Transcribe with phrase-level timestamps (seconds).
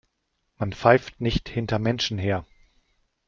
[0.57, 2.43] Man pfeift nicht hinter Menschen her.